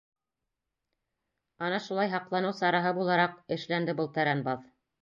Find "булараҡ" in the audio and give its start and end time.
3.03-3.39